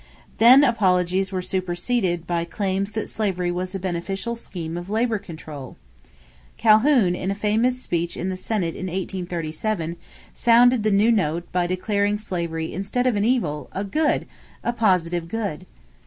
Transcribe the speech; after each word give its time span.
Then 0.39 0.63
apologies 0.63 1.31
were 1.31 1.43
superseded 1.43 2.25
by 2.25 2.43
claims 2.43 2.93
that 2.93 3.07
slavery 3.07 3.51
was 3.51 3.75
a 3.75 3.79
beneficial 3.79 4.35
scheme 4.35 4.75
of 4.75 4.89
labor 4.89 5.19
control. 5.19 5.77
Calhoun, 6.57 7.13
in 7.13 7.29
a 7.29 7.35
famous 7.35 7.79
speech 7.83 8.17
in 8.17 8.29
the 8.29 8.35
Senate 8.35 8.73
in 8.73 8.87
1837, 8.87 9.97
sounded 10.33 10.81
the 10.81 10.89
new 10.89 11.11
note 11.11 11.43
by 11.51 11.67
declaring 11.67 12.17
slavery 12.17 12.73
"instead 12.73 13.05
of 13.05 13.15
an 13.15 13.23
evil, 13.25 13.69
a 13.73 13.83
good 13.83 14.25
a 14.63 14.73
positive 14.73 15.27
good." 15.27 15.67